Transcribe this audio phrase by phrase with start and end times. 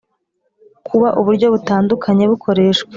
[0.87, 2.89] Kuba uburyo butandukanye bukoreshwa